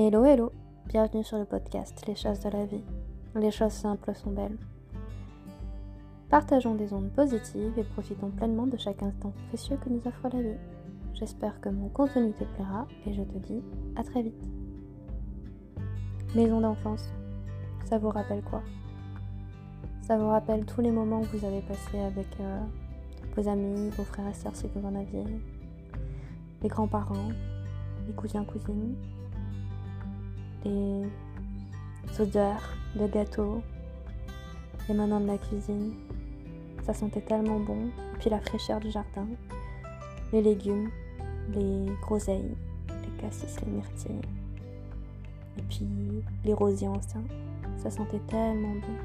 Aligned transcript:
Hello, 0.00 0.24
hello, 0.24 0.52
bienvenue 0.86 1.24
sur 1.24 1.38
le 1.38 1.44
podcast 1.44 2.06
Les 2.06 2.14
choses 2.14 2.38
de 2.38 2.50
la 2.50 2.66
vie. 2.66 2.84
Les 3.34 3.50
choses 3.50 3.72
simples 3.72 4.14
sont 4.14 4.30
belles. 4.30 4.56
Partageons 6.30 6.76
des 6.76 6.92
ondes 6.92 7.10
positives 7.10 7.76
et 7.76 7.82
profitons 7.82 8.30
pleinement 8.30 8.68
de 8.68 8.76
chaque 8.76 9.02
instant 9.02 9.32
précieux 9.48 9.76
que 9.76 9.88
nous 9.88 10.00
offre 10.06 10.28
la 10.32 10.40
vie. 10.40 10.58
J'espère 11.14 11.60
que 11.60 11.68
mon 11.68 11.88
contenu 11.88 12.32
te 12.32 12.44
plaira 12.44 12.86
et 13.06 13.12
je 13.12 13.22
te 13.22 13.38
dis 13.38 13.60
à 13.96 14.04
très 14.04 14.22
vite. 14.22 14.40
Maison 16.36 16.60
d'enfance, 16.60 17.12
ça 17.86 17.98
vous 17.98 18.10
rappelle 18.10 18.44
quoi? 18.44 18.62
Ça 20.02 20.16
vous 20.16 20.28
rappelle 20.28 20.64
tous 20.64 20.80
les 20.80 20.92
moments 20.92 21.22
que 21.22 21.36
vous 21.36 21.44
avez 21.44 21.62
passés 21.62 21.98
avec 21.98 22.28
euh, 22.38 22.60
vos 23.34 23.48
amis, 23.48 23.90
vos 23.96 24.04
frères 24.04 24.28
et 24.28 24.34
sœurs 24.34 24.54
si 24.54 24.68
vous 24.72 24.86
en 24.86 24.94
aviez, 24.94 25.24
les 26.62 26.68
grands-parents, 26.68 27.32
les 28.06 28.14
cousins, 28.14 28.44
cousines, 28.44 28.94
les 30.64 31.02
odeurs 32.20 32.74
de 32.96 33.06
gâteaux, 33.06 33.62
maintenant 34.88 35.20
de 35.20 35.26
la 35.26 35.38
cuisine. 35.38 35.94
Ça 36.84 36.94
sentait 36.94 37.20
tellement 37.20 37.60
bon. 37.60 37.90
Puis 38.18 38.30
la 38.30 38.40
fraîcheur 38.40 38.80
du 38.80 38.90
jardin, 38.90 39.26
les 40.32 40.42
légumes, 40.42 40.90
les 41.54 41.86
groseilles, 42.02 42.56
les 42.88 43.22
cassis, 43.22 43.60
les 43.60 43.72
myrtilles. 43.72 44.20
Et 45.58 45.62
puis 45.62 45.88
les 46.44 46.54
rosiers 46.54 46.88
anciens. 46.88 47.24
Ça 47.76 47.90
sentait 47.90 48.20
tellement 48.28 48.74
bon. 48.74 48.96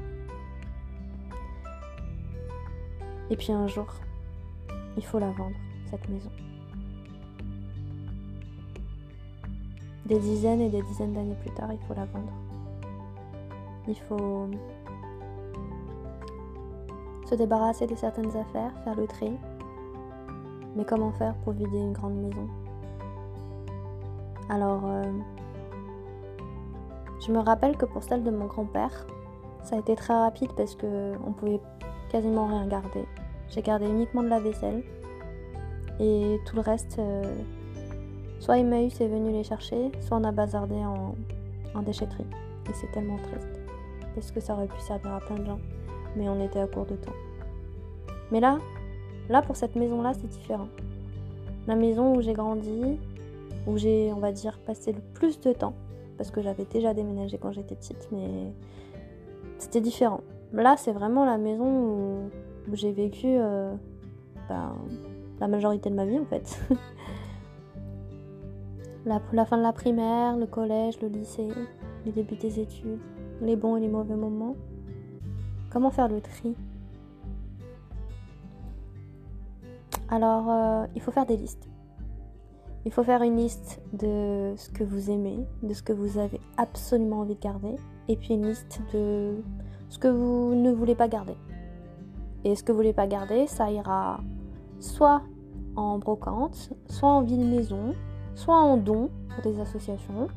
Et 3.30 3.36
puis 3.36 3.52
un 3.52 3.66
jour, 3.66 3.86
il 4.96 5.04
faut 5.04 5.18
la 5.18 5.30
vendre, 5.30 5.56
cette 5.90 6.08
maison. 6.08 6.30
Des 10.06 10.18
dizaines 10.18 10.60
et 10.60 10.68
des 10.68 10.82
dizaines 10.82 11.14
d'années 11.14 11.36
plus 11.40 11.50
tard, 11.52 11.72
il 11.72 11.78
faut 11.86 11.94
la 11.94 12.04
vendre. 12.04 12.32
Il 13.88 13.98
faut 14.00 14.48
se 17.26 17.34
débarrasser 17.34 17.86
de 17.86 17.94
certaines 17.94 18.36
affaires, 18.36 18.72
faire 18.84 18.94
le 18.94 19.06
tri. 19.06 19.32
Mais 20.76 20.84
comment 20.84 21.12
faire 21.12 21.34
pour 21.36 21.52
vider 21.52 21.78
une 21.78 21.92
grande 21.92 22.16
maison? 22.16 22.48
Alors, 24.50 24.82
euh, 24.84 25.10
je 27.26 27.32
me 27.32 27.38
rappelle 27.38 27.76
que 27.76 27.86
pour 27.86 28.02
celle 28.02 28.22
de 28.22 28.30
mon 28.30 28.46
grand-père, 28.46 29.06
ça 29.62 29.76
a 29.76 29.78
été 29.78 29.96
très 29.96 30.14
rapide 30.14 30.50
parce 30.54 30.74
que 30.74 31.14
on 31.26 31.32
pouvait 31.32 31.60
quasiment 32.10 32.46
rien 32.46 32.66
garder. 32.66 33.06
J'ai 33.48 33.62
gardé 33.62 33.88
uniquement 33.88 34.22
de 34.22 34.28
la 34.28 34.40
vaisselle 34.40 34.84
et 35.98 36.38
tout 36.44 36.56
le 36.56 36.62
reste. 36.62 36.98
Euh, 36.98 37.22
Soit 38.40 38.58
Emmaüs 38.58 39.00
est 39.00 39.08
venu 39.08 39.32
les 39.32 39.44
chercher, 39.44 39.90
soit 40.00 40.18
on 40.18 40.24
a 40.24 40.32
bazardé 40.32 40.76
en, 40.76 41.82
déchetterie. 41.82 42.26
Et 42.68 42.72
c'est 42.74 42.90
tellement 42.92 43.16
triste. 43.18 43.60
Parce 44.14 44.30
que 44.30 44.40
ça 44.40 44.54
aurait 44.54 44.68
pu 44.68 44.80
servir 44.80 45.12
à 45.12 45.20
plein 45.20 45.36
de 45.36 45.44
gens. 45.44 45.58
Mais 46.16 46.28
on 46.28 46.40
était 46.44 46.60
à 46.60 46.66
court 46.66 46.86
de 46.86 46.94
temps. 46.96 47.12
Mais 48.30 48.40
là, 48.40 48.58
là 49.28 49.42
pour 49.42 49.56
cette 49.56 49.76
maison-là, 49.76 50.12
c'est 50.14 50.28
différent. 50.28 50.68
La 51.66 51.74
maison 51.74 52.14
où 52.14 52.20
j'ai 52.20 52.32
grandi, 52.32 52.98
où 53.66 53.76
j'ai, 53.76 54.12
on 54.12 54.18
va 54.18 54.32
dire, 54.32 54.58
passé 54.58 54.92
le 54.92 55.00
plus 55.14 55.40
de 55.40 55.52
temps. 55.52 55.74
Parce 56.16 56.30
que 56.30 56.42
j'avais 56.42 56.64
déjà 56.64 56.94
déménagé 56.94 57.38
quand 57.38 57.52
j'étais 57.52 57.74
petite, 57.74 58.08
mais 58.12 58.52
c'était 59.58 59.80
différent. 59.80 60.20
Là, 60.52 60.76
c'est 60.76 60.92
vraiment 60.92 61.24
la 61.24 61.38
maison 61.38 61.66
où, 61.66 62.30
j'ai 62.72 62.92
vécu 62.92 63.26
euh, 63.26 63.74
ben, 64.48 64.72
la 65.40 65.48
majorité 65.48 65.90
de 65.90 65.94
ma 65.94 66.06
vie 66.06 66.18
en 66.18 66.24
fait. 66.24 66.60
la, 69.06 69.44
fin 69.44 69.58
de 69.58 69.62
la 69.62 69.72
primaire, 69.72 70.36
le 70.36 70.46
collège, 70.46 71.00
le 71.00 71.08
lycée, 71.08 71.48
les 72.04 72.12
débuts 72.12 72.36
des 72.36 72.60
études, 72.60 73.00
les 73.40 73.56
bons 73.56 73.76
et 73.76 73.80
les 73.80 73.88
mauvais 73.88 74.16
moments. 74.16 74.56
Comment 75.70 75.90
faire 75.90 76.08
le 76.08 76.20
tri? 76.20 76.54
Alors, 80.08 80.50
euh, 80.50 80.86
il 80.94 81.00
faut 81.00 81.10
faire 81.10 81.26
des 81.26 81.36
listes. 81.36 81.68
Il 82.86 82.92
faut 82.92 83.02
faire 83.02 83.22
une 83.22 83.36
liste 83.36 83.80
de 83.94 84.54
ce 84.56 84.70
que 84.70 84.84
vous 84.84 85.10
aimez, 85.10 85.46
de 85.62 85.72
ce 85.72 85.82
que 85.82 85.92
vous 85.92 86.18
avez 86.18 86.40
absolument 86.58 87.20
envie 87.20 87.34
de 87.34 87.40
garder, 87.40 87.76
et 88.08 88.16
puis 88.16 88.34
une 88.34 88.46
liste 88.46 88.80
de 88.92 89.42
ce 89.88 89.98
que 89.98 90.08
vous 90.08 90.54
ne 90.54 90.70
voulez 90.70 90.94
pas 90.94 91.08
garder. 91.08 91.36
Et 92.44 92.54
ce 92.54 92.62
que 92.62 92.72
vous 92.72 92.78
ne 92.78 92.82
voulez 92.82 92.92
pas 92.92 93.06
garder, 93.06 93.46
ça 93.46 93.70
ira 93.70 94.20
soit 94.80 95.22
en 95.76 95.98
brocante, 95.98 96.70
soit 96.88 97.08
en 97.08 97.22
ville 97.22 97.48
maison, 97.48 97.94
soit 98.34 98.56
en 98.56 98.76
don 98.76 99.10
pour 99.30 99.42
des 99.42 99.60
associations, 99.60 100.28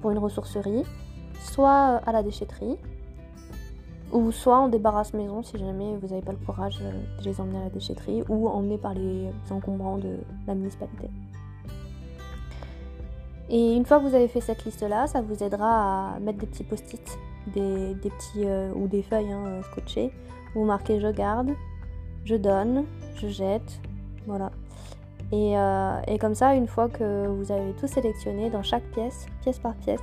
pour 0.00 0.10
une 0.10 0.18
ressourcerie, 0.18 0.84
soit 1.40 2.00
à 2.06 2.12
la 2.12 2.22
déchetterie, 2.22 2.76
ou 4.12 4.30
soit 4.30 4.58
en 4.58 4.68
débarrasse 4.68 5.14
maison 5.14 5.42
si 5.42 5.58
jamais 5.58 5.96
vous 5.96 6.08
n'avez 6.08 6.22
pas 6.22 6.32
le 6.32 6.44
courage 6.44 6.78
de 6.78 7.24
les 7.24 7.40
emmener 7.40 7.58
à 7.58 7.64
la 7.64 7.70
déchetterie, 7.70 8.22
ou 8.28 8.48
emmener 8.48 8.78
par 8.78 8.94
les 8.94 9.30
encombrants 9.50 9.98
de 9.98 10.18
la 10.46 10.54
municipalité. 10.54 11.08
Et 13.48 13.74
une 13.74 13.84
fois 13.84 13.98
que 13.98 14.04
vous 14.06 14.14
avez 14.14 14.28
fait 14.28 14.40
cette 14.40 14.64
liste-là, 14.64 15.06
ça 15.06 15.20
vous 15.20 15.42
aidera 15.42 16.14
à 16.14 16.20
mettre 16.20 16.38
des 16.38 16.46
petits 16.46 16.64
post-it, 16.64 17.18
des, 17.54 17.94
petits 18.00 18.46
euh, 18.46 18.72
ou 18.74 18.86
des 18.86 19.02
feuilles 19.02 19.32
hein, 19.32 19.60
scotchées, 19.70 20.12
vous 20.54 20.64
marquez 20.64 21.00
je 21.00 21.08
garde, 21.08 21.50
je 22.24 22.36
donne, 22.36 22.84
je 23.16 23.28
jette, 23.28 23.80
voilà. 24.26 24.50
Euh, 25.32 26.00
et, 26.06 26.18
comme 26.18 26.34
ça, 26.34 26.54
une 26.54 26.66
fois 26.66 26.88
que 26.88 27.26
vous 27.26 27.52
avez 27.52 27.72
tout 27.74 27.86
sélectionné 27.86 28.50
dans 28.50 28.62
chaque 28.62 28.84
pièce, 28.90 29.26
pièce 29.40 29.58
par 29.58 29.74
pièce, 29.74 30.00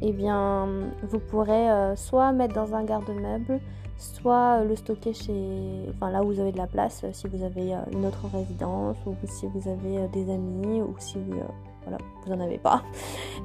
eh 0.00 0.12
bien, 0.12 0.66
vous 1.02 1.18
pourrez 1.18 1.70
euh, 1.70 1.96
soit 1.96 2.32
mettre 2.32 2.54
dans 2.54 2.74
un 2.74 2.84
garde-meuble, 2.84 3.60
soit 3.96 4.62
le 4.64 4.76
stocker 4.76 5.12
chez, 5.12 5.86
enfin 5.90 6.10
là 6.10 6.22
où 6.22 6.26
vous 6.28 6.40
avez 6.40 6.52
de 6.52 6.56
la 6.56 6.68
place, 6.68 7.04
si 7.12 7.26
vous 7.26 7.42
avez 7.42 7.74
euh, 7.74 7.78
une 7.92 8.06
autre 8.06 8.26
résidence, 8.32 8.96
ou 9.06 9.14
si 9.24 9.46
vous 9.46 9.68
avez 9.68 10.08
des 10.08 10.32
amis, 10.32 10.80
ou 10.80 10.94
si 10.98 11.18
vous, 11.18 11.40
voilà, 11.82 11.98
vous 12.24 12.32
avez 12.32 12.58
pas. 12.58 12.82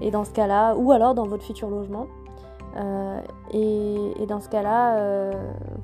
Et 0.01 0.11
dans 0.11 0.23
ce 0.23 0.31
cas-là, 0.31 0.75
ou 0.75 0.91
alors 0.91 1.15
dans 1.15 1.27
votre 1.27 1.43
futur 1.43 1.69
logement. 1.69 2.07
et, 3.51 4.25
dans 4.27 4.39
ce 4.39 4.49
cas-là, 4.49 5.31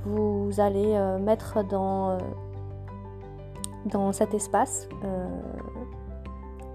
vous 0.06 0.50
allez 0.59 0.97
mettre 1.19 1.63
dans 1.63 2.18
dans 3.85 4.12
cet 4.12 4.34
espace 4.34 4.88
euh, 5.03 5.28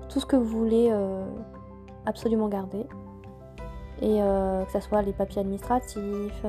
tout 0.08 0.20
ce 0.20 0.26
que 0.26 0.36
vous 0.36 0.58
voulez 0.58 0.88
euh, 0.90 1.26
absolument 2.06 2.48
garder. 2.48 2.86
Et 4.02 4.20
euh, 4.20 4.64
que 4.64 4.72
ce 4.72 4.80
soit 4.80 5.02
les 5.02 5.12
papiers 5.12 5.40
administratifs, 5.40 6.44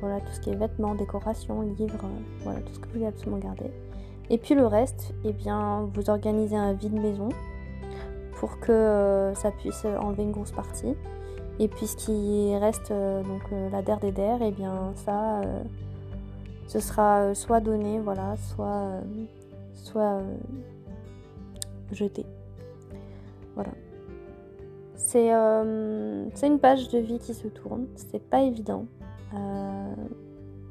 voilà, 0.00 0.20
tout 0.20 0.32
ce 0.32 0.40
qui 0.40 0.50
est 0.50 0.54
vêtements, 0.54 0.94
décorations, 0.94 1.62
livres, 1.62 2.04
voilà, 2.42 2.60
tout 2.60 2.74
ce 2.74 2.80
que 2.80 2.86
vous 2.86 2.94
voulez 2.94 3.06
absolument 3.06 3.38
garder. 3.38 3.70
Et 4.30 4.38
puis 4.38 4.54
le 4.54 4.66
reste, 4.66 5.14
eh 5.24 5.32
bien, 5.32 5.88
vous 5.94 6.10
organisez 6.10 6.56
un 6.56 6.72
vide 6.72 6.94
maison 6.94 7.28
pour 8.36 8.58
que 8.58 9.32
ça 9.36 9.52
puisse 9.52 9.84
enlever 9.84 10.24
une 10.24 10.32
grosse 10.32 10.52
partie. 10.52 10.94
Et 11.60 11.68
puis 11.68 11.86
ce 11.86 11.96
qui 11.96 12.56
reste, 12.56 12.90
donc 12.90 13.42
la 13.70 13.82
der 13.82 13.98
des 13.98 14.10
der, 14.10 14.38
eh 14.42 14.50
bien 14.50 14.92
ça, 14.96 15.40
ce 16.66 16.80
sera 16.80 17.34
soit 17.34 17.60
donné, 17.60 18.00
voilà, 18.00 18.36
soit 18.36 18.88
soit 19.72 20.20
euh, 20.20 20.36
jeté. 21.92 22.26
Voilà. 23.54 23.72
Euh, 25.14 26.26
c'est 26.34 26.46
une 26.46 26.58
page 26.58 26.88
de 26.88 26.98
vie 26.98 27.18
qui 27.18 27.34
se 27.34 27.48
tourne. 27.48 27.86
C'est 27.96 28.22
pas 28.22 28.42
évident 28.42 28.86
euh, 29.34 29.94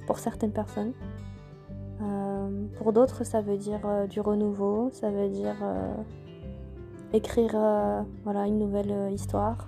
pour 0.08 0.20
certaines 0.20 0.52
personnes. 0.52 0.94
pour 2.78 2.94
d'autres, 2.94 3.24
ça 3.24 3.42
veut 3.42 3.58
dire 3.58 3.82
du 4.10 4.20
renouveau, 4.22 4.90
ça 4.92 5.12
veut 5.12 5.30
dire 5.30 5.58
écrire 7.14 7.52
voilà, 8.24 8.48
une 8.48 8.58
nouvelle 8.58 9.12
histoire. 9.14 9.68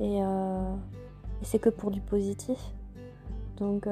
Et, 0.00 0.18
et 0.18 1.44
c'est 1.44 1.58
que 1.58 1.70
pour 1.70 1.90
du 1.90 2.02
positif. 2.02 2.58
Donc 3.56 3.86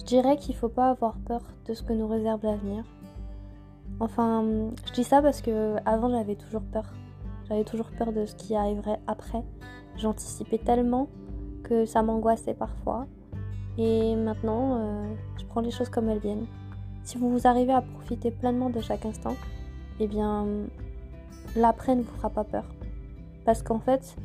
je 0.00 0.04
dirais 0.06 0.38
qu'il 0.38 0.56
faut 0.56 0.70
pas 0.70 0.88
avoir 0.88 1.18
peur 1.18 1.42
de 1.66 1.74
ce 1.74 1.82
que 1.82 1.92
nous 1.92 2.08
réserve 2.08 2.40
l'avenir. 2.42 2.84
Enfin, 4.00 4.42
je 4.86 4.92
dis 4.94 5.04
ça 5.04 5.20
parce 5.20 5.42
que 5.42 5.76
avant 5.84 6.08
j'avais 6.08 6.36
toujours 6.36 6.62
peur. 6.62 6.84
J'avais 7.46 7.64
toujours 7.64 7.90
peur 7.98 8.10
de 8.10 8.24
ce 8.24 8.34
qui 8.34 8.54
arriverait 8.54 8.98
après. 9.06 9.42
J'anticipais 9.96 10.56
tellement 10.56 11.08
que 11.64 11.84
ça 11.84 12.02
m'angoissait 12.02 12.54
parfois. 12.54 13.06
Et 13.76 14.16
maintenant, 14.16 14.78
euh, 14.78 15.14
je 15.38 15.44
prends 15.44 15.60
les 15.60 15.70
choses 15.70 15.90
comme 15.90 16.08
elles 16.08 16.18
viennent. 16.18 16.46
Si 17.02 17.18
vous 17.18 17.46
arrivez 17.46 17.74
à 17.74 17.82
profiter 17.82 18.30
pleinement 18.30 18.70
de 18.70 18.80
chaque 18.80 19.04
instant, 19.04 19.36
eh 20.00 20.06
bien, 20.06 20.46
l'après 21.56 21.94
ne 21.94 22.02
vous 22.02 22.16
fera 22.16 22.30
pas 22.30 22.44
peur. 22.44 22.64
Parce 23.44 23.62
qu'en 23.62 23.80
fait, 23.80 24.16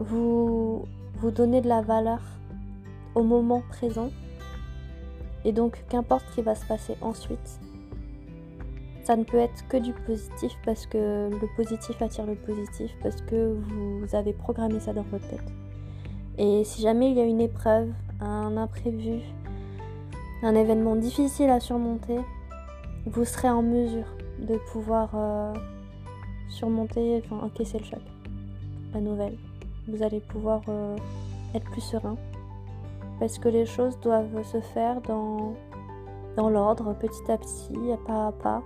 vous, 0.00 0.84
vous 1.14 1.30
donnez 1.30 1.60
de 1.60 1.68
la 1.68 1.80
valeur 1.80 2.20
au 3.16 3.24
moment 3.24 3.62
présent. 3.68 4.10
Et 5.44 5.52
donc, 5.52 5.82
qu'importe 5.88 6.24
ce 6.30 6.36
qui 6.36 6.42
va 6.42 6.54
se 6.54 6.64
passer 6.66 6.96
ensuite, 7.00 7.60
ça 9.02 9.16
ne 9.16 9.24
peut 9.24 9.38
être 9.38 9.66
que 9.68 9.76
du 9.76 9.92
positif 9.92 10.52
parce 10.64 10.86
que 10.86 11.30
le 11.30 11.56
positif 11.56 12.00
attire 12.02 12.26
le 12.26 12.34
positif, 12.34 12.90
parce 13.02 13.20
que 13.22 13.54
vous 13.54 14.14
avez 14.14 14.32
programmé 14.32 14.78
ça 14.80 14.92
dans 14.92 15.02
votre 15.02 15.26
tête. 15.28 15.52
Et 16.38 16.64
si 16.64 16.82
jamais 16.82 17.10
il 17.10 17.16
y 17.16 17.20
a 17.20 17.24
une 17.24 17.40
épreuve, 17.40 17.88
un 18.20 18.56
imprévu, 18.56 19.20
un 20.42 20.54
événement 20.54 20.96
difficile 20.96 21.50
à 21.50 21.60
surmonter, 21.60 22.18
vous 23.06 23.24
serez 23.24 23.48
en 23.48 23.62
mesure 23.62 24.06
de 24.40 24.58
pouvoir 24.72 25.10
euh, 25.14 25.54
surmonter, 26.48 27.22
enfin 27.24 27.46
encaisser 27.46 27.78
le 27.78 27.84
choc, 27.84 28.02
la 28.92 29.00
nouvelle. 29.00 29.36
Vous 29.88 30.02
allez 30.02 30.20
pouvoir 30.20 30.62
euh, 30.68 30.96
être 31.54 31.70
plus 31.70 31.80
serein 31.80 32.16
parce 33.18 33.38
que 33.38 33.48
les 33.48 33.66
choses 33.66 33.98
doivent 34.00 34.42
se 34.42 34.60
faire 34.60 35.00
dans, 35.02 35.54
dans 36.36 36.50
l'ordre, 36.50 36.94
petit 36.94 37.30
à 37.30 37.38
petit, 37.38 37.74
pas 38.06 38.28
à 38.28 38.32
pas, 38.32 38.62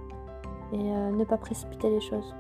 et 0.73 0.76
euh, 0.76 1.11
ne 1.11 1.25
pas 1.25 1.37
précipiter 1.37 1.91
les 1.91 2.00
choses. 2.00 2.35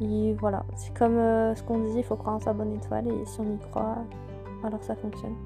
Et 0.00 0.34
voilà, 0.34 0.64
c'est 0.76 0.96
comme 0.96 1.16
ce 1.54 1.62
qu'on 1.62 1.78
dit, 1.78 1.98
il 1.98 2.04
faut 2.04 2.16
croire 2.16 2.36
en 2.36 2.40
sa 2.40 2.52
bonne 2.52 2.74
étoile, 2.74 3.06
et 3.08 3.24
si 3.24 3.40
on 3.40 3.54
y 3.54 3.58
croit, 3.70 3.98
alors 4.64 4.82
ça 4.82 4.96
fonctionne. 4.96 5.36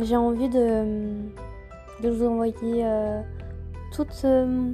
J'ai 0.00 0.16
envie 0.16 0.48
de, 0.48 1.28
de, 2.02 2.08
vous 2.08 2.26
envoyer 2.26 2.84
euh, 2.84 3.20
toute, 3.92 4.22
euh, 4.24 4.72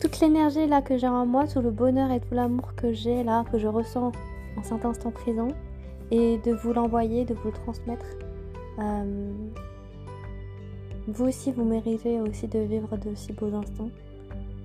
toute 0.00 0.20
l'énergie 0.20 0.66
là 0.66 0.82
que 0.82 0.96
j'ai 0.96 1.08
en 1.08 1.26
moi, 1.26 1.46
tout 1.46 1.60
le 1.60 1.70
bonheur 1.70 2.10
et 2.10 2.20
tout 2.20 2.34
l'amour 2.34 2.74
que 2.76 2.92
j'ai 2.92 3.22
là, 3.22 3.44
que 3.50 3.58
je 3.58 3.66
ressens 3.66 4.12
en 4.56 4.62
cet 4.62 4.84
instant 4.84 5.10
présent, 5.10 5.48
et 6.10 6.38
de 6.38 6.52
vous 6.52 6.72
l'envoyer, 6.72 7.24
de 7.24 7.34
vous 7.34 7.48
le 7.48 7.52
transmettre. 7.52 8.06
Euh, 8.78 9.32
vous 11.08 11.24
aussi, 11.24 11.52
vous 11.52 11.64
méritez 11.64 12.20
aussi 12.20 12.46
de 12.48 12.58
vivre 12.58 12.96
de 12.96 13.14
si 13.14 13.32
beaux 13.32 13.54
instants. 13.54 13.90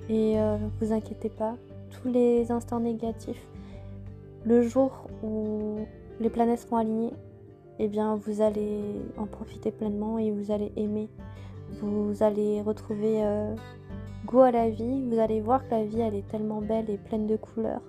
Et 0.09 0.35
vous 0.81 0.91
inquiétez 0.91 1.29
pas, 1.29 1.55
tous 1.89 2.09
les 2.09 2.51
instants 2.51 2.81
négatifs, 2.81 3.47
le 4.45 4.61
jour 4.61 5.07
où 5.23 5.77
les 6.19 6.29
planètes 6.29 6.59
seront 6.59 6.77
alignées, 6.77 7.13
eh 7.79 7.87
bien 7.87 8.15
vous 8.15 8.41
allez 8.41 8.81
en 9.17 9.25
profiter 9.25 9.71
pleinement 9.71 10.17
et 10.17 10.31
vous 10.31 10.51
allez 10.51 10.71
aimer. 10.75 11.09
Vous 11.81 12.21
allez 12.21 12.61
retrouver 12.61 13.23
euh, 13.23 13.55
goût 14.25 14.41
à 14.41 14.51
la 14.51 14.69
vie, 14.69 15.01
vous 15.03 15.19
allez 15.19 15.41
voir 15.41 15.65
que 15.65 15.71
la 15.71 15.83
vie 15.83 15.99
elle 16.01 16.15
est 16.15 16.27
tellement 16.27 16.61
belle 16.61 16.89
et 16.89 16.97
pleine 16.97 17.27
de 17.27 17.35
couleurs. 17.35 17.81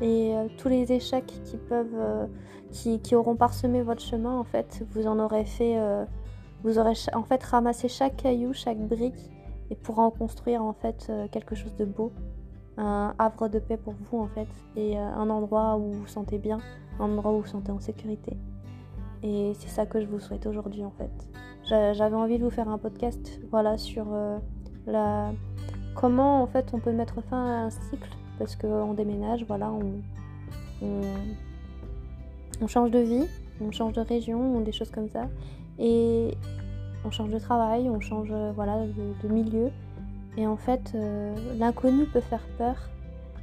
Et 0.00 0.34
euh, 0.34 0.48
tous 0.58 0.68
les 0.68 0.92
échecs 0.92 1.32
qui 1.44 1.56
peuvent, 1.56 1.94
euh, 1.94 2.26
qui, 2.70 3.14
auront 3.14 3.36
parsemé 3.36 3.82
votre 3.82 4.02
chemin, 4.02 4.38
en 4.38 4.44
fait, 4.44 4.84
vous 4.90 5.06
en 5.06 5.18
aurez 5.18 5.44
fait, 5.44 5.78
vous 6.62 6.78
aurez 6.78 6.92
en 7.14 7.22
fait 7.22 7.42
ramassé 7.42 7.88
chaque 7.88 8.16
caillou, 8.16 8.52
chaque 8.52 8.78
brique, 8.78 9.30
et 9.70 9.74
pour 9.76 9.98
en 9.98 10.10
construire 10.10 10.62
en 10.62 10.74
fait 10.74 11.10
quelque 11.32 11.54
chose 11.54 11.74
de 11.76 11.84
beau, 11.84 12.12
un 12.76 13.14
havre 13.18 13.48
de 13.48 13.58
paix 13.58 13.78
pour 13.78 13.94
vous 14.10 14.18
en 14.18 14.28
fait, 14.28 14.48
et 14.76 14.98
un 14.98 15.30
endroit 15.30 15.76
où 15.76 15.92
vous 15.92 16.00
vous 16.00 16.06
sentez 16.06 16.38
bien, 16.38 16.58
un 17.00 17.04
endroit 17.04 17.32
où 17.32 17.36
vous 17.36 17.42
vous 17.42 17.46
sentez 17.46 17.72
en 17.72 17.80
sécurité. 17.80 18.36
Et 19.22 19.52
c'est 19.58 19.68
ça 19.68 19.86
que 19.86 20.00
je 20.00 20.06
vous 20.06 20.20
souhaite 20.20 20.46
aujourd'hui 20.46 20.84
en 20.84 20.92
fait. 20.92 21.10
J'avais 21.68 22.14
envie 22.14 22.38
de 22.38 22.44
vous 22.44 22.50
faire 22.50 22.68
un 22.68 22.78
podcast 22.78 23.40
voilà, 23.50 23.76
sur 23.76 24.06
euh, 24.12 24.38
la... 24.86 25.32
comment 25.94 26.42
en 26.42 26.46
fait 26.46 26.66
on 26.72 26.78
peut 26.78 26.92
mettre 26.92 27.22
fin 27.22 27.44
à 27.44 27.58
un 27.66 27.70
cycle? 27.70 28.10
Parce 28.38 28.54
qu'on 28.54 28.92
déménage, 28.92 29.44
voilà, 29.46 29.70
on, 29.72 30.02
on, 32.60 32.66
change 32.66 32.90
de 32.90 32.98
vie, 32.98 33.24
on 33.62 33.70
change 33.70 33.94
de 33.94 34.02
région, 34.02 34.60
des 34.60 34.72
choses 34.72 34.90
comme 34.90 35.08
ça. 35.08 35.28
Et 35.78 36.36
on 37.06 37.10
change 37.10 37.30
de 37.30 37.38
travail, 37.38 37.88
on 37.88 38.00
change 38.00 38.30
voilà, 38.54 38.84
de, 39.22 39.28
milieu. 39.28 39.70
Et 40.36 40.46
en 40.46 40.58
fait, 40.58 40.92
euh, 40.94 41.34
l'inconnu 41.58 42.04
peut 42.04 42.20
faire 42.20 42.46
peur 42.58 42.76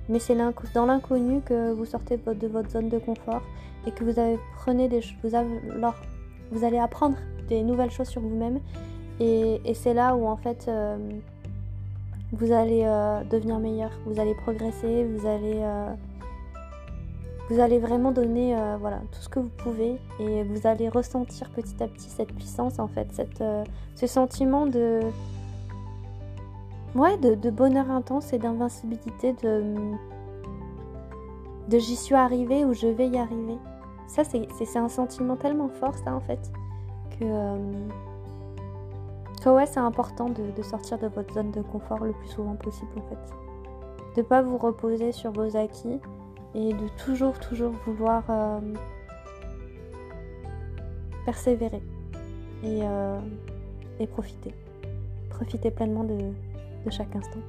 mais 0.10 0.20
c'est 0.20 0.36
dans 0.74 0.86
l'inconnu 0.86 1.42
que 1.42 1.72
vous 1.72 1.86
sortez 1.86 2.18
de 2.18 2.48
votre 2.48 2.70
zone 2.70 2.90
de 2.90 2.98
confort 2.98 3.42
et 3.88 3.92
que 3.92 4.04
vous 4.04 4.20
avez, 4.20 4.38
prenez 4.56 4.88
des 4.88 5.02
vous, 5.24 5.30
vous 6.52 6.64
allez 6.64 6.78
apprendre 6.78 7.18
des 7.48 7.64
nouvelles 7.64 7.92
choses 7.92 8.08
sur 8.08 8.22
vous-même 8.22 8.60
et, 9.20 9.62
c'est 9.74 9.94
là 9.94 10.16
où 10.16 10.28
en 10.28 10.38
fait 10.38 10.66
euh, 10.68 10.98
vous 12.34 12.52
allez 12.52 12.84
euh, 12.84 13.24
devenir 13.24 13.60
meilleur, 13.60 13.92
vous 14.06 14.20
allez 14.20 14.36
progresser, 14.36 15.06
vous 15.06 15.26
allez 15.26 15.62
euh, 15.62 15.94
vous 17.50 17.60
allez 17.60 17.80
vraiment 17.80 18.12
donner 18.12 18.56
voilà 18.80 18.98
tout 19.12 19.22
ce 19.22 19.30
que 19.30 19.40
vous 19.40 19.52
pouvez. 19.58 20.00
Et 20.20 20.44
vous 20.44 20.66
allez 20.66 20.90
ressentir 20.90 21.50
petit 21.52 21.82
à 21.84 21.88
petit 21.88 22.10
cette 22.10 22.34
puissance 22.34 22.80
en 22.80 22.88
fait, 22.88 23.08
cette, 23.12 23.44
ce 23.96 24.08
sentiment 24.08 24.66
de 24.66 25.02
ouais, 26.96 27.18
de, 27.18 27.50
bonheur 27.50 27.90
intense 27.92 28.34
et 28.34 28.38
d'invincibilité, 28.38 29.34
de, 29.44 29.76
de 31.70 31.80
j'y 31.80 31.96
suis 31.96 32.16
arrivée 32.16 32.66
ou 32.66 32.74
je 32.74 32.88
vais 32.88 33.08
y 33.08 33.18
arriver. 33.18 33.58
Ça, 34.08 34.24
c'est 34.24 34.78
un 34.78 34.90
sentiment 34.90 35.36
tellement 35.36 35.70
fort, 35.70 35.96
ça, 35.96 36.14
en 36.14 36.20
fait, 36.20 36.52
que, 37.20 37.26
que 39.44 39.50
ouais, 39.50 39.66
c'est 39.66 39.80
important 39.80 40.30
de, 40.30 40.62
sortir 40.62 40.98
de 40.98 41.08
votre 41.08 41.34
zone 41.34 41.52
de 41.52 41.62
confort 41.62 42.04
le 42.04 42.14
plus 42.14 42.30
souvent 42.30 42.56
possible, 42.56 42.92
en 42.98 43.02
fait. 43.10 44.16
De 44.16 44.22
pas 44.22 44.42
vous 44.42 44.58
reposer 44.58 45.12
sur 45.12 45.32
vos 45.32 45.58
acquis 45.58 46.00
et 46.56 46.74
de 46.74 46.88
toujours, 47.04 47.40
toujours 47.40 47.72
vouloir 47.86 48.24
euh, 48.30 48.60
persévérer 51.26 51.82
et, 52.64 52.82
euh, 52.84 53.20
et 54.00 54.08
profiter. 54.08 54.54
Profiter 55.30 55.72
pleinement 55.72 56.04
de, 56.04 56.18
de 56.86 56.92
chaque 56.92 57.16
instant. 57.16 57.40